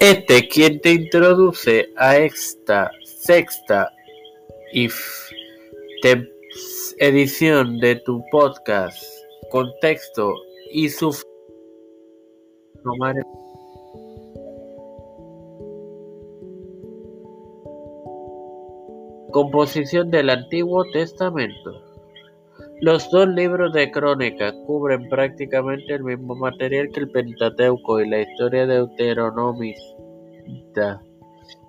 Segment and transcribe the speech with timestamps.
[0.00, 3.92] Este quien te introduce a esta sexta
[6.98, 8.96] edición de tu podcast
[9.50, 10.32] Contexto
[10.70, 11.10] y su
[19.32, 21.87] Composición del Antiguo Testamento.
[22.80, 28.20] Los dos libros de Crónica cubren prácticamente el mismo material que el Pentateuco y la
[28.20, 31.02] historia de Deuteronomista,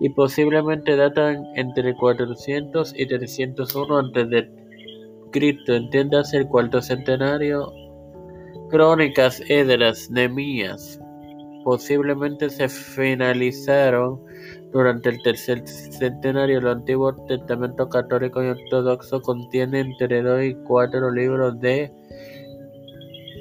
[0.00, 4.50] y posiblemente datan entre 400 y 301 a.C.
[5.32, 7.72] Entiéndase el cuarto centenario.
[8.68, 11.00] Crónicas, Edras, Nemías,
[11.64, 14.20] posiblemente se finalizaron
[14.72, 21.10] durante el tercer centenario, el Antiguo Testamento católico y ortodoxo contiene entre dos y cuatro
[21.10, 21.90] libros de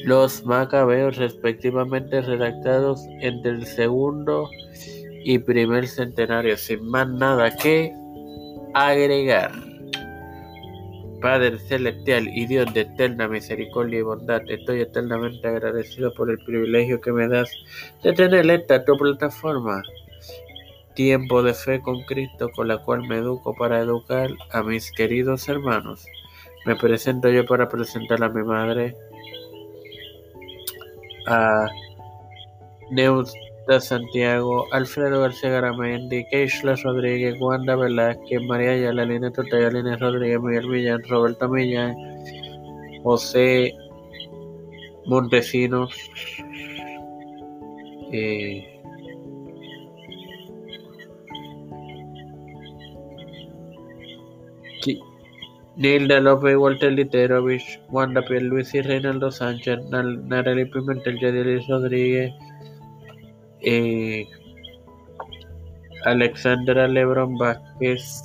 [0.06, 4.50] los macabeos, respectivamente redactados entre el segundo
[5.26, 6.56] y primer centenario.
[6.56, 7.92] Sin más nada que
[8.74, 9.52] agregar.
[11.22, 17.02] Padre celestial y Dios de eterna misericordia y bondad, estoy eternamente agradecido por el privilegio
[17.02, 17.50] que me das
[18.04, 19.82] de tener esta tu plataforma
[20.98, 25.48] tiempo de fe con Cristo con la cual me educo para educar a mis queridos
[25.48, 26.08] hermanos.
[26.66, 28.96] Me presento yo para presentar a mi madre,
[31.28, 31.68] a
[32.90, 39.32] Neusta Santiago, Alfredo García Garamendi, Keishla Rodríguez, Wanda Velázquez, María Ayala, Lina
[39.72, 41.96] Lina Rodríguez, Miguel Millán, Roberto Millán,
[43.04, 43.72] José
[45.06, 45.94] Montesinos,
[48.12, 48.78] eh,
[55.78, 62.34] Nilda López, Walter Literovich, Wanda y Reinaldo Sánchez, Nareli Pimentel, Yadilis Rodríguez,
[63.62, 64.26] eh,
[66.06, 68.24] Alexandra Lebron Vázquez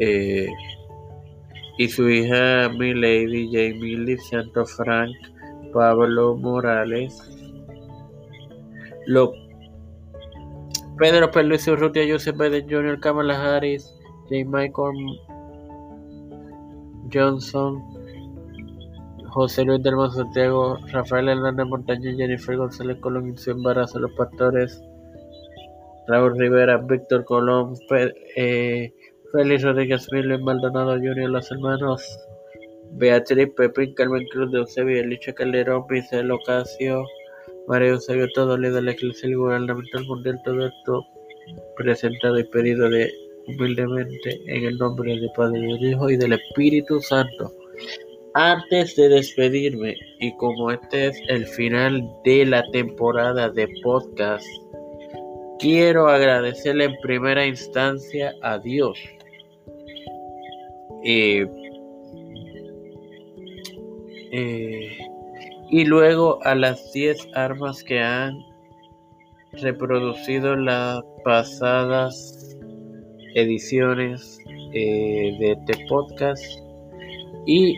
[0.00, 0.48] eh,
[1.78, 5.14] y su hija Milady Jamie Santo Frank,
[5.72, 7.16] Pablo Morales,
[9.06, 9.32] Lo,
[10.98, 13.92] Pedro Luis Urrutia, Joseph Biden Jr., Kamala Harris,
[14.28, 14.44] J.
[14.44, 15.20] Michael
[17.12, 17.82] Johnson,
[19.28, 24.82] José Luis del Santiago, Rafael Hernández Montaña, Jennifer González Colón, Incio Embarazo, Los Pastores,
[26.06, 27.74] Raúl Rivera, Víctor Colón,
[28.36, 28.92] eh,
[29.32, 32.18] Félix Rodríguez Milo, Maldonado Junior, los hermanos
[32.92, 37.04] Beatriz Pepín, Carmen Cruz de Eusebio, Elicha Calderón, Pincel Ocasio,
[37.66, 41.06] María Eusebio, todo líder de la Iglesia y Gubernamental Mundial, todo esto
[41.76, 43.10] presentado y pedido de
[43.46, 47.52] humildemente en el nombre del Padre, del Hijo y del Espíritu Santo.
[48.34, 54.46] Antes de despedirme, y como este es el final de la temporada de podcast,
[55.58, 58.98] quiero agradecerle en primera instancia a Dios.
[61.04, 61.46] Eh,
[64.32, 64.98] eh,
[65.70, 68.38] y luego a las 10 armas que han
[69.52, 72.56] reproducido las pasadas
[73.34, 74.38] ediciones
[74.72, 76.44] eh, de este podcast.
[77.46, 77.76] Y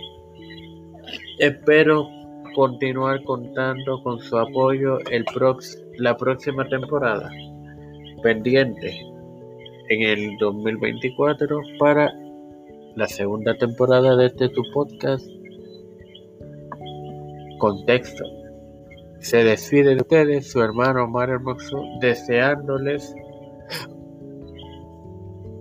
[1.39, 2.09] espero
[2.55, 5.25] continuar contando con su apoyo el
[5.99, 7.31] la próxima temporada
[8.23, 9.01] pendiente
[9.89, 12.13] en el 2024 para
[12.97, 15.29] la segunda temporada de este tu podcast.
[17.59, 18.25] Contexto.
[19.21, 23.15] Se despide de ustedes su hermano Mario Hermoso deseándoles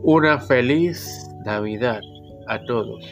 [0.04, 2.02] una feliz Navidad
[2.48, 3.04] a todos.